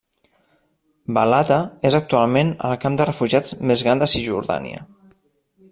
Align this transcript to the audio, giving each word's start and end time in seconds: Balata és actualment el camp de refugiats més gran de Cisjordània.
Balata 1.17 1.57
és 1.89 1.97
actualment 1.99 2.49
el 2.71 2.75
camp 2.87 2.97
de 3.01 3.07
refugiats 3.11 3.57
més 3.73 3.85
gran 3.89 4.03
de 4.05 4.09
Cisjordània. 4.15 4.87